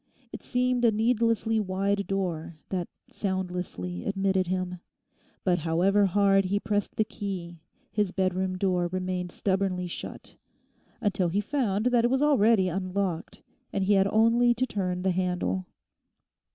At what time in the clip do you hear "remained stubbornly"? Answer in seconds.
8.87-9.85